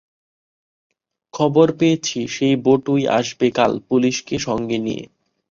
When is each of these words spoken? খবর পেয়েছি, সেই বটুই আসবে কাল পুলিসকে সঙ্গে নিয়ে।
খবর 1.33 1.67
পেয়েছি, 1.79 2.19
সেই 2.27 2.55
বটুই 2.65 3.03
আসবে 3.19 3.47
কাল 3.51 3.71
পুলিসকে 3.87 4.35
সঙ্গে 4.39 4.77
নিয়ে। 4.77 5.03